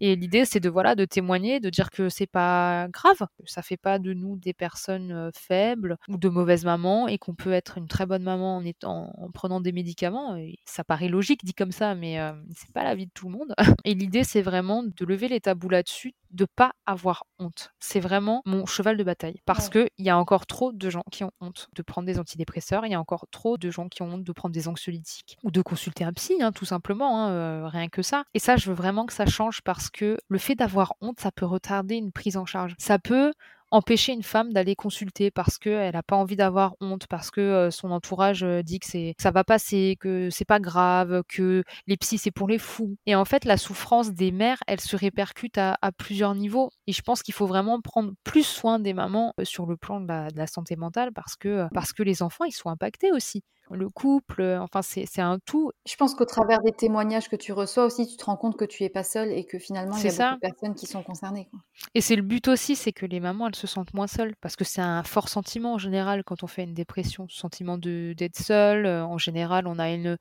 [0.00, 3.62] Et l'idée c'est de voilà de témoigner, de dire que c'est pas grave, que ça
[3.62, 7.78] fait pas de nous des personnes faibles ou de mauvaises mamans et qu'on peut être
[7.78, 10.31] une très bonne maman en étant en prenant des médicaments
[10.64, 12.18] ça paraît logique dit comme ça, mais
[12.54, 13.54] c'est pas la vie de tout le monde.
[13.84, 17.72] Et l'idée, c'est vraiment de lever les tabous là-dessus, de pas avoir honte.
[17.78, 21.04] C'est vraiment mon cheval de bataille parce que il y a encore trop de gens
[21.10, 22.86] qui ont honte de prendre des antidépresseurs.
[22.86, 25.50] Il y a encore trop de gens qui ont honte de prendre des anxiolytiques ou
[25.50, 28.24] de consulter un psy, hein, tout simplement, hein, rien que ça.
[28.34, 31.32] Et ça, je veux vraiment que ça change parce que le fait d'avoir honte, ça
[31.32, 32.74] peut retarder une prise en charge.
[32.78, 33.32] Ça peut
[33.72, 37.90] empêcher une femme d'aller consulter parce qu'elle n'a pas envie d'avoir honte, parce que son
[37.90, 38.86] entourage dit que,
[39.18, 42.96] ça va passer, que c'est pas grave, que les psys c'est pour les fous.
[43.06, 46.70] Et en fait, la souffrance des mères, elle se répercute à, plusieurs niveaux.
[46.86, 50.08] Et je pense qu'il faut vraiment prendre plus soin des mamans sur le plan de
[50.08, 53.42] la, de la santé mentale parce que, parce que les enfants, ils sont impactés aussi
[53.74, 55.72] le couple, enfin c'est un tout.
[55.86, 58.64] Je pense qu'au travers des témoignages que tu reçois aussi, tu te rends compte que
[58.64, 61.02] tu es pas seule et que finalement il y a beaucoup de personnes qui sont
[61.02, 61.48] concernées.
[61.94, 64.56] Et c'est le but aussi, c'est que les mamans elles se sentent moins seules parce
[64.56, 68.36] que c'est un fort sentiment en général quand on fait une dépression, ce sentiment d'être
[68.36, 68.86] seule.
[68.86, 70.16] En général, on a une,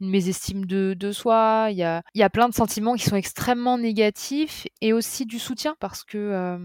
[0.00, 1.68] une mésestime de, de soi.
[1.70, 5.38] Il y a, y a plein de sentiments qui sont extrêmement négatifs et aussi du
[5.38, 6.58] soutien parce que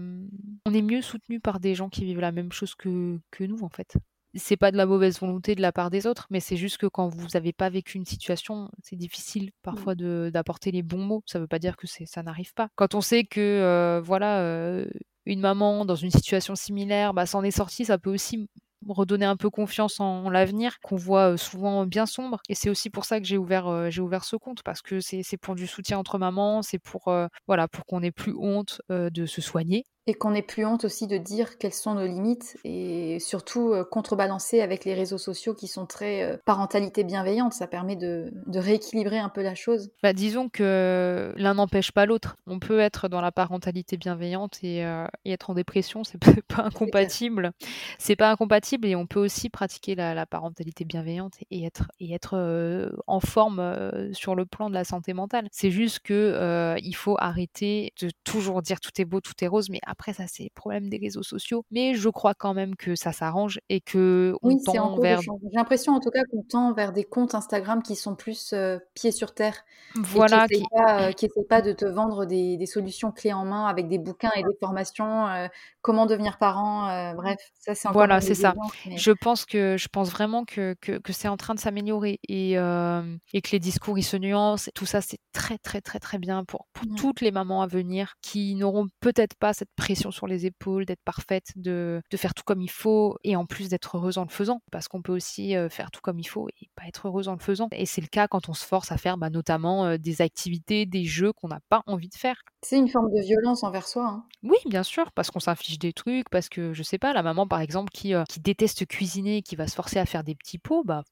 [0.66, 3.62] on est mieux soutenu par des gens qui vivent la même chose que, que nous
[3.62, 3.96] en fait
[4.36, 6.86] c'est pas de la mauvaise volonté de la part des autres, mais c'est juste que
[6.86, 10.30] quand vous n'avez pas vécu une situation, c'est difficile parfois mmh.
[10.30, 11.22] d'apporter les bons mots.
[11.26, 12.68] Ça veut pas dire que ça n'arrive pas.
[12.76, 14.86] Quand on sait que euh, voilà euh,
[15.24, 18.48] une maman dans une situation similaire bah, s'en est sortie, ça peut aussi
[18.86, 22.88] redonner un peu confiance en, l'avenir qu'on voit euh, souvent bien sombre et c'est aussi
[22.88, 25.98] pour ça que j'ai ouvert j'ai ouvert ce compte parce que c'est pour du soutien
[25.98, 27.12] entre mamans c'est pour
[27.48, 31.06] voilà pour qu'on ait plus honte de se soigner et qu'on n'ait plus honte aussi
[31.08, 35.66] de dire quelles sont nos limites et surtout euh, contrebalancer avec les réseaux sociaux qui
[35.66, 37.52] sont très euh, parentalité bienveillante.
[37.52, 39.90] Ça permet de, rééquilibrer un peu la chose.
[40.02, 42.36] Bah, disons que l'un n'empêche pas l'autre.
[42.46, 47.50] On peut être dans la parentalité bienveillante et, euh, être en dépression, c'est pas incompatible.
[47.98, 52.92] C'est pas incompatible et on peut aussi pratiquer la, parentalité bienveillante et être, et être
[53.06, 55.48] en forme sur le plan de la santé mentale.
[55.52, 59.68] C'est juste que il faut arrêter de toujours dire tout est beau, tout est rose,
[59.70, 61.64] mais après, ça, c'est le problème des réseaux sociaux.
[61.70, 65.20] Mais je crois quand même que ça s'arrange et que on tend vers.
[65.20, 68.78] J'ai l'impression, en tout cas, qu'on tend vers des comptes Instagram qui sont plus euh,
[68.94, 69.64] pieds sur terre.
[69.94, 70.46] Voilà.
[70.48, 74.32] qui n'essaient euh, pas, de te vendre des, solutions clés en main avec des bouquins
[74.36, 75.26] et des formations.
[75.28, 75.46] Euh,
[75.82, 77.14] comment devenir parent.
[77.14, 77.88] bref, ça, c'est.
[77.90, 78.54] Voilà, c'est ça.
[78.96, 82.52] Je pense que je pense vraiment que, que, que c'est en train de s'améliorer et,
[82.52, 84.70] et que les discours, ils se nuancent.
[84.74, 86.94] Tout ça, c'est très, très, très, très bien pour, pour mmh.
[86.96, 91.04] toutes les mamans à venir qui n'auront peut-être pas cette pression sur les épaules, d'être
[91.04, 94.30] parfaite, de, de, faire tout comme il faut, et en plus d'être heureuse en le
[94.30, 97.28] faisant, parce qu'on peut aussi euh, faire tout comme il faut et pas être heureuse
[97.28, 97.68] en le faisant.
[97.70, 100.86] Et c'est le cas quand on se force à faire bah, notamment euh, des activités,
[100.86, 102.42] des jeux qu'on n'a pas envie de faire.
[102.62, 104.08] C'est une forme de violence envers soi.
[104.08, 104.24] Hein.
[104.42, 107.46] Oui, bien sûr, parce qu'on s'inflige des trucs, parce que je sais pas, la maman
[107.46, 110.58] par exemple qui, euh, qui déteste cuisiner, qui va se forcer à faire des petits
[110.58, 111.04] pots, bah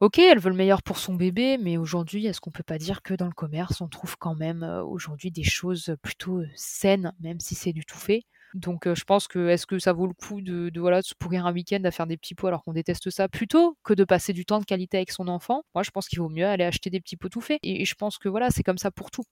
[0.00, 3.02] Ok, elle veut le meilleur pour son bébé, mais aujourd'hui, est-ce qu'on peut pas dire
[3.02, 7.40] que dans le commerce, on trouve quand même euh, aujourd'hui des choses plutôt saines, même
[7.40, 8.22] si c'est du tout fait?
[8.54, 11.44] Donc je pense que est-ce que ça vaut le coup de, voilà de se pourrir
[11.44, 14.32] un week-end à faire des petits pots alors qu'on déteste ça plutôt que de passer
[14.32, 15.64] du temps de qualité avec son enfant?
[15.74, 17.58] Moi je pense qu'il vaut mieux aller acheter des petits pots tout faits.
[17.64, 19.24] Et je pense que voilà c'est comme ça pour tout.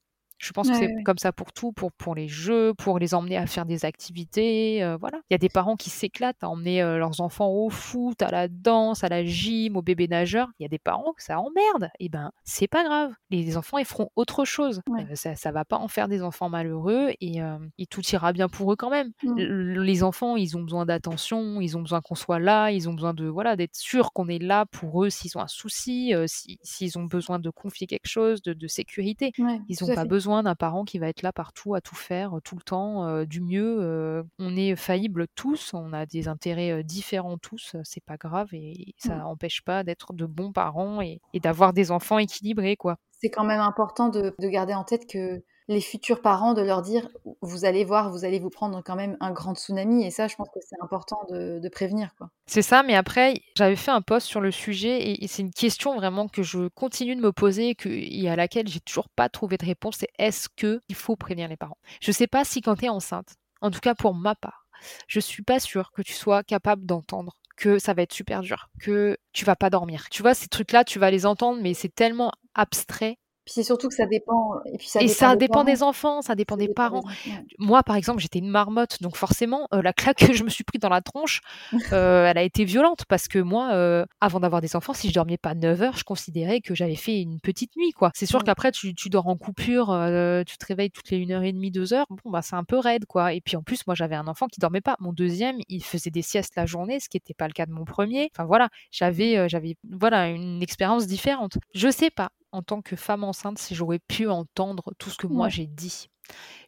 [0.42, 3.37] Je pense que c'est comme ça pour tout, pour, pour les jeux, pour les emmener
[3.37, 4.83] à faire des activités.
[4.83, 5.20] Euh, voilà.
[5.31, 8.31] Il y a des parents qui s'éclatent à emmener euh, leurs enfants au foot, à
[8.33, 10.48] la danse, à la gym, au bébé nageur.
[10.59, 11.90] Il y a des parents que ça emmerde.
[12.00, 13.12] Et eh ben, c'est pas grave.
[13.31, 14.83] Les enfants, ils feront autre chose.
[14.90, 17.38] Euh, ça, ça va pas en faire des enfants malheureux et,
[17.78, 19.12] et tout ira bien pour eux quand même.
[19.22, 19.37] Mmh.
[19.38, 23.14] Les enfants, ils ont besoin d'attention, ils ont besoin qu'on soit là, ils ont besoin
[23.14, 27.05] de voilà d'être sûr qu'on est là pour eux s'ils ont un souci, s'ils ont
[27.05, 29.33] besoin de confier quelque chose, de, de sécurité.
[29.38, 32.57] ils n'ont pas besoin d'un parent qui va être là partout, à tout faire, tout
[32.57, 33.79] le temps, euh, du mieux.
[33.81, 38.49] Euh, on est faillibles tous, on a des intérêts euh, différents tous, c'est pas grave
[38.53, 42.97] et ça n'empêche pas d'être de bons parents et, d'avoir des enfants équilibrés, quoi.
[43.11, 46.83] C'est quand même important de, de garder en tête que les futurs parents de leur
[46.83, 47.09] dire
[47.40, 50.05] vous allez voir, vous allez vous prendre quand même un grand tsunami.
[50.05, 52.11] Et ça, je pense que c'est important de, prévenir.
[52.46, 55.96] C'est ça, mais après, j'avais fait un post sur le sujet et, c'est une question
[55.96, 59.64] vraiment que je continue de me poser et, à laquelle j'ai toujours pas trouvé de
[59.64, 59.96] réponse.
[59.98, 61.79] C'est est-ce qu'il faut prévenir les parents?
[62.01, 64.66] Je sais pas si quand tu es enceinte, en tout cas pour ma part,
[65.07, 68.68] je suis pas sûre que tu sois capable d'entendre que ça va être super dur,
[68.81, 70.09] que tu vas pas dormir.
[70.11, 73.88] Tu vois, ces trucs-là, tu vas les entendre, mais c'est tellement abstrait puis c'est surtout
[73.88, 74.55] que ça dépend.
[74.66, 77.02] Et, puis ça, et dépend, ça des dépend des enfants, ça dépend des parents.
[77.59, 80.62] Moi, par exemple, j'étais une marmotte, donc forcément, euh, la claque que je me suis
[80.62, 81.40] pris dans la tronche,
[81.92, 85.14] euh, elle a été violente parce que moi, euh, avant d'avoir des enfants, si je
[85.14, 88.11] dormais pas 9 heures, je considérais que j'avais fait une petite nuit, quoi.
[88.14, 89.87] C'est sûr qu'après, tu, tu, dors en coupure,
[90.46, 93.33] tu te réveilles toutes les 1h30, 2 heures, bon, bah, c'est un peu raide, quoi.
[93.33, 94.96] Et puis en plus, moi, j'avais un enfant qui dormait pas.
[95.00, 97.72] Mon deuxième, il faisait des siestes la journée, ce qui n'était pas le cas de
[97.72, 98.31] mon premier.
[98.33, 101.59] Enfin voilà, j'avais, j'avais, voilà, une expérience différente.
[101.74, 105.27] Je sais pas en tant que femme enceinte si j'aurais pu entendre tout ce que
[105.27, 106.09] moi j'ai dit.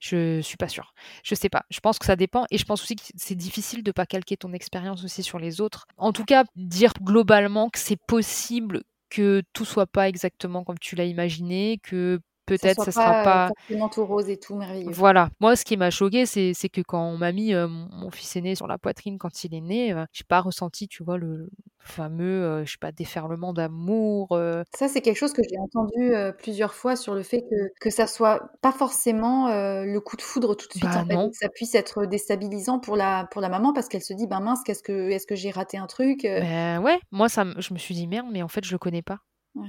[0.01, 0.95] Je suis pas sûre.
[1.23, 1.65] Je sais pas.
[1.71, 4.37] Je pense que ça dépend et je pense aussi que c'est difficile de pas calquer
[4.37, 5.87] ton expérience aussi sur les autres.
[5.97, 10.97] En tout cas, dire globalement que c'est possible que tout soit pas exactement comme tu
[10.97, 14.91] l'as imaginé, que peut-être ça, sera pas forcément tout rose et tout merveilleux.
[14.93, 15.31] Voilà.
[15.41, 18.55] Moi, ce qui m'a choqué, c'est que quand on m'a mis euh, mon fils aîné
[18.55, 22.43] sur la poitrine quand il est né, euh, j'ai pas ressenti, tu vois, le fameux,
[22.43, 24.39] euh, je sais pas, déferlement d'amour.
[24.75, 28.07] Ça, c'est quelque chose que j'ai entendu plusieurs fois sur le fait que que ça
[28.07, 30.85] soit pas forcément le coup de foudre tout de suite.
[30.85, 34.03] Bah en fait, que ça puisse être déstabilisant pour la pour la maman parce qu'elle
[34.03, 36.99] se dit, ben mince, qu'est-ce que est-ce que j'ai raté un truc Ben ouais.
[37.11, 39.19] Moi, ça, je me suis dit merde, mais en fait, je le connais pas.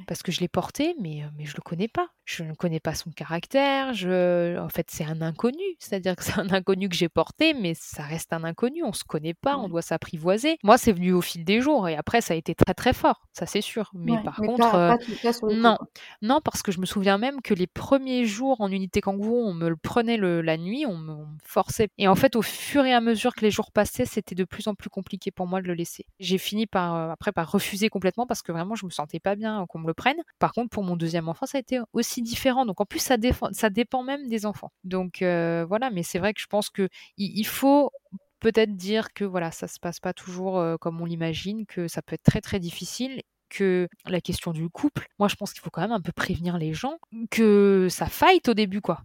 [0.07, 2.07] Parce que je l'ai porté, mais, mais je le connais pas.
[2.25, 3.93] Je ne connais pas son caractère.
[3.93, 4.57] Je...
[4.57, 5.63] En fait, c'est un inconnu.
[5.77, 8.83] C'est-à-dire que c'est un inconnu que j'ai porté, mais ça reste un inconnu.
[8.83, 10.57] On se connaît pas, on doit s'apprivoiser.
[10.63, 13.27] Moi, c'est venu au fil des jours et après, ça a été très très fort.
[13.31, 13.91] Ça, c'est sûr.
[13.93, 14.97] Mais par contre,
[15.53, 15.77] non,
[16.23, 19.53] non, parce que je me souviens même que les premiers jours en unité kangourou, on
[19.53, 21.89] me le prenait le, la nuit, on me, forçait.
[21.99, 24.67] Et en fait, au fur et à mesure que les jours passaient, c'était de plus
[24.67, 26.05] en plus compliqué pour moi de le laisser.
[26.19, 29.35] J'ai fini par euh, après par refuser complètement parce que vraiment, je me sentais pas
[29.35, 30.21] bien me le prenne.
[30.39, 32.65] Par contre, pour mon deuxième enfant, ça a été aussi différent.
[32.65, 33.15] Donc en plus, ça,
[33.51, 34.71] ça dépend même des enfants.
[34.84, 37.91] Donc euh, voilà, mais c'est vrai que je pense que il, faut
[38.39, 42.01] peut-être dire que voilà, ça se passe pas toujours euh, comme on l'imagine, que ça
[42.01, 45.69] peut être très très difficile que la question du couple, moi je pense qu'il faut
[45.69, 46.97] quand même un peu prévenir les gens
[47.30, 49.01] que ça fight au début quoi.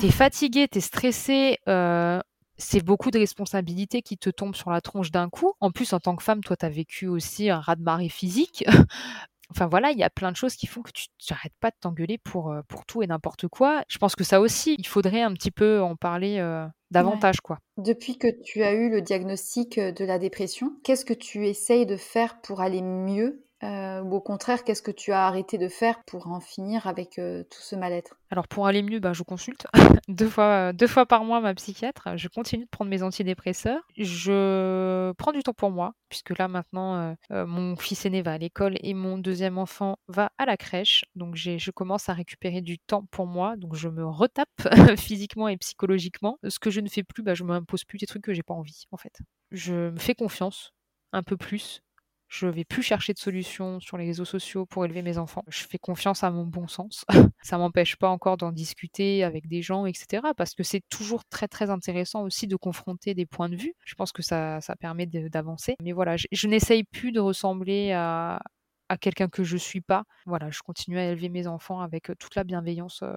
[0.00, 2.18] T'es fatigué, t'es stressé, euh,
[2.62, 5.52] c'est beaucoup de responsabilités qui te tombent sur la tronche d'un coup.
[5.60, 8.64] En plus, en tant que femme, toi, tu as vécu aussi un raz-de-marée physique.
[9.54, 11.76] Enfin voilà, il y a plein de choses qui font que tu n'arrêtes pas de
[11.78, 13.84] t'engueuler pour, euh, pour tout et n'importe quoi.
[13.88, 17.40] Je pense que ça aussi, il faudrait un petit peu en parler euh, davantage.
[17.42, 17.58] quoi.
[17.76, 21.84] Depuis que tu as eu le diagnostic euh, de la dépression, qu'est-ce que tu essayes
[21.84, 25.68] de faire pour aller mieux euh, ou au contraire, qu'est-ce que tu as arrêté de
[25.68, 28.16] faire pour en finir avec euh, tout ce mal-être?
[28.30, 29.66] Alors pour aller mieux, bah, je consulte
[30.08, 32.08] deux, fois, deux fois par mois ma psychiatre.
[32.16, 33.80] Je continue de prendre mes antidépresseurs.
[33.96, 38.38] Je prends du temps pour moi, puisque là maintenant, euh, mon fils aîné va à
[38.38, 41.04] l'école et mon deuxième enfant va à la crèche.
[41.14, 43.56] Donc je commence à récupérer du temps pour moi.
[43.56, 44.48] Donc je me retape
[44.98, 46.38] physiquement et psychologiquement.
[46.48, 48.54] Ce que je ne fais plus, bah, je m'impose plus des trucs que j'ai pas
[48.54, 49.20] envie en fait.
[49.52, 50.72] Je me fais confiance
[51.12, 51.82] un peu plus
[52.32, 55.44] je vais plus chercher de solutions sur les réseaux sociaux pour élever mes enfants.
[55.48, 57.04] Je fais confiance à mon bon sens.
[57.42, 60.22] ça m'empêche pas encore d'en discuter avec des gens, etc.
[60.34, 63.74] Parce que c'est toujours très très intéressant aussi de confronter des points de vue.
[63.84, 65.76] Je pense que ça, ça permet d'avancer.
[65.82, 68.40] Mais voilà, je, n'essaye plus de ressembler à,
[68.88, 70.04] à quelqu'un que je suis pas.
[70.24, 73.12] Voilà, je continue à élever mes enfants avec euh, toute la bienveillance euh,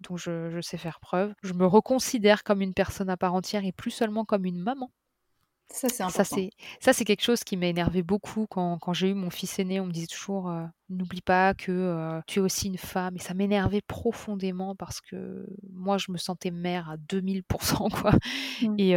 [0.00, 1.32] dont je, je, sais faire preuve.
[1.44, 4.90] Je me reconsidère comme une personne à part entière et plus seulement comme une maman.
[5.72, 6.36] Ça, c'est important.
[6.80, 9.80] Ça, c'est quelque chose qui m'a énervé beaucoup quand, quand j'ai eu mon fils aîné.
[9.80, 13.16] On me disait toujours, euh, n'oublie pas que tu es aussi une femme.
[13.16, 18.12] Et ça m'énervait profondément parce que moi, je me sentais mère à 2000%, quoi.
[18.62, 18.74] Mmh.
[18.78, 18.90] Et,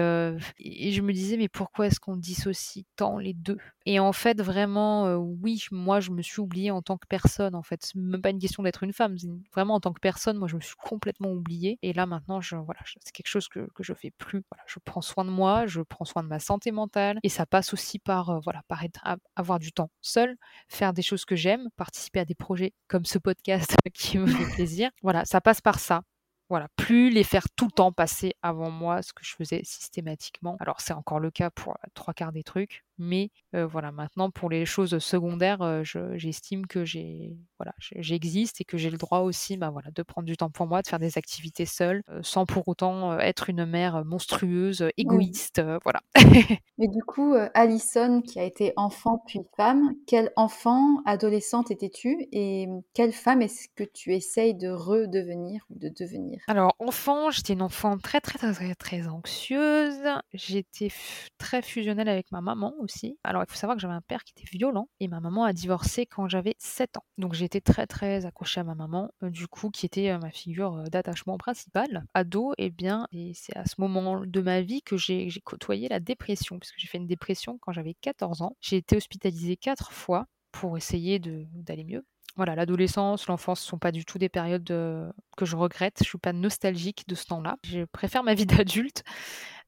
[0.60, 3.58] et, je me disais, mais pourquoi est-ce qu'on dissocie tant les deux?
[3.86, 7.64] Et en fait, vraiment, oui, moi, je me suis oubliée en tant que personne, en
[7.64, 7.82] fait.
[7.84, 9.16] C'est même pas une question d'être une femme,
[9.54, 11.78] vraiment en tant que personne, moi, je me suis complètement oubliée.
[11.82, 14.44] Et là, maintenant, je, voilà, c'est quelque chose que, que je fais plus.
[14.52, 17.20] Voilà, je prends soin de moi, je prends soin de ma santé mentale.
[17.24, 19.02] Et ça passe aussi par, voilà, par être,
[19.36, 20.36] avoir du temps seul,
[20.68, 24.56] faire des choses que j'aime, participer à des projets comme ce podcast qui me fait
[24.56, 24.90] plaisir.
[25.02, 26.04] Voilà, ça passe par ça.
[26.48, 30.56] Voilà, plus les faire tout le temps passer avant moi, ce que je faisais systématiquement.
[30.62, 34.66] Alors c'est encore le cas pour trois quarts des trucs, mais voilà, maintenant pour les
[34.66, 39.90] choses secondaires, j'estime que j'ai voilà, j'existe et que j'ai le droit aussi bah, voilà,
[39.92, 43.50] de prendre du temps pour moi, de faire des activités seule, sans pour autant être
[43.50, 46.02] une mère monstrueuse, égoïste, voilà.
[46.78, 52.68] mais du coup, Alison, qui a été enfant puis femme, quel enfant, adolescente étais-tu et
[52.94, 56.40] quelle femme est-ce que tu essayes de redevenir ou de devenir?
[56.48, 60.02] Alors enfant, j'étais une enfant très très très très, très anxieuse.
[60.34, 60.92] J'étais
[61.38, 63.18] très fusionnelle avec ma maman aussi.
[63.24, 65.54] Alors, il faut savoir que j'avais un père qui était violent et ma maman a
[65.54, 67.06] divorcé quand j'avais 7 ans.
[67.18, 70.32] Donc, j'étais très, très accrochée à ma maman, euh, du coup, qui était euh, ma
[70.32, 72.06] figure euh, d'attachement principale.
[72.14, 75.88] Ado, et eh bien, et c'est à ce moment de ma vie que j'ai côtoyé
[75.90, 78.56] la dépression, puisque j'ai fait une dépression quand j'avais 14 ans.
[78.62, 82.06] J'ai été hospitalisée 4 fois pour essayer d'aller mieux.
[82.36, 85.98] Voilà, l'adolescence, l'enfance ne sont pas du tout des périodes que je regrette.
[86.00, 87.58] Je suis pas nostalgique de ce temps-là.
[87.64, 89.04] Je préfère ma vie d'adulte.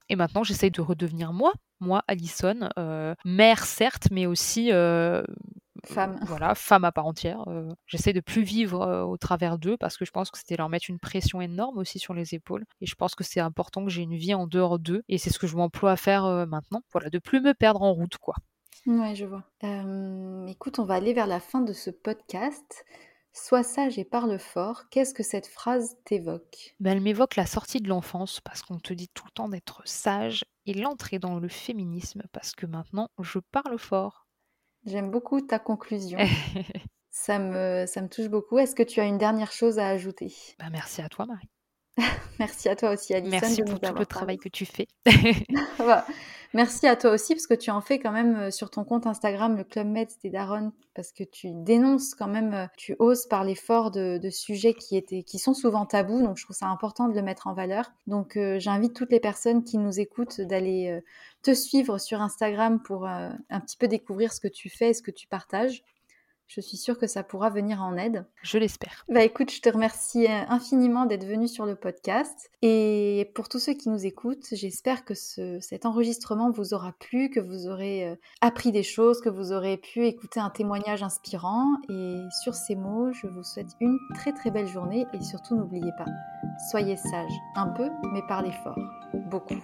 [0.10, 5.24] Et maintenant, j'essaye de redevenir moi, moi, Alison, euh, mère certes, mais aussi euh,
[5.86, 6.20] femme.
[6.28, 7.44] Voilà, femme à part entière.
[7.48, 10.70] Euh, j'essaie de plus vivre au travers d'eux parce que je pense que c'était leur
[10.70, 12.66] mettre une pression énorme aussi sur les épaules.
[12.82, 15.04] Et je pense que c'est important que j'ai une vie en dehors d'eux.
[15.10, 16.82] Et c'est ce que je m'emploie à faire maintenant.
[16.92, 18.36] Voilà, de plus me perdre en route, quoi.
[18.86, 19.44] Ouais, je vois.
[20.48, 22.86] écoute, on va aller vers la fin de ce podcast.
[23.38, 24.84] Sois sage et parle fort.
[24.90, 26.74] Qu'est-ce que cette phrase t'évoque?
[26.80, 29.82] Ben, Elle m'évoque la sortie de l'enfance parce qu'on te dit tout le temps d'être
[29.84, 34.26] sage et l'entrée dans le féminisme parce que maintenant je parle fort.
[34.86, 36.18] J'aime beaucoup ta conclusion.
[37.12, 38.58] ça, me, ça me touche beaucoup.
[38.58, 40.34] Est-ce que tu as une dernière chose à ajouter?
[40.58, 41.50] Ben, Merci à toi Marie.
[42.40, 43.32] Merci à toi aussi, Alison.
[43.32, 44.88] Merci pour tout le travail que tu fais.
[46.56, 49.08] Merci à toi aussi, parce que tu en fais quand même euh, sur ton compte
[49.08, 53.28] Instagram, le Club Med des Daron, parce que tu dénonces quand même, euh, tu oses
[53.28, 57.10] parler fort de, sujets qui, étaient, qui sont souvent tabous, donc je trouve ça important
[57.10, 57.92] de le mettre en valeur.
[58.08, 60.98] Donc euh, j'invite toutes les personnes qui nous écoutent d'aller
[61.44, 65.02] te suivre sur Instagram pour un petit peu découvrir ce que tu fais et ce
[65.02, 65.84] que tu partages.
[66.48, 68.26] Je suis sûre que ça pourra venir en aide.
[68.44, 69.04] Je l'espère.
[69.10, 72.52] Bah écoute, je te remercie euh, infiniment d'être venu sur le podcast.
[72.62, 77.40] Et pour tous ceux qui nous écoutent, j'espère que cet enregistrement vous aura plu, que
[77.40, 81.66] vous aurez euh, appris des choses, que vous aurez pu écouter un témoignage inspirant.
[81.90, 85.92] Et sur ces mots, je vous souhaite une très très belle journée et surtout n'oubliez
[85.98, 86.06] pas,
[86.70, 88.78] soyez sage, un peu, mais parlez fort,
[89.32, 89.56] beaucoup.